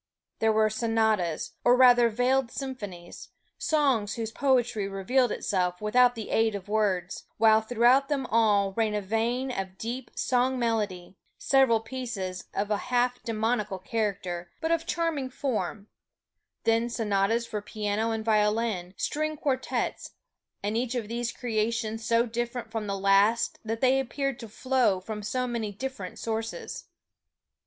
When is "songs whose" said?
3.59-4.31